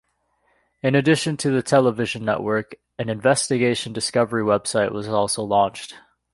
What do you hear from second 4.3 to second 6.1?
website was also launched.